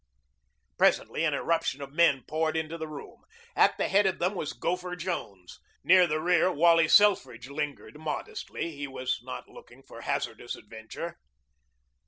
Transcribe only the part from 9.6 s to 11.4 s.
for hazardous adventure.